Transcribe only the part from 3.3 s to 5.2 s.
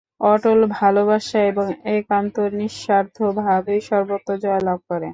ভাবই সর্বত্র জয়লাভ করে।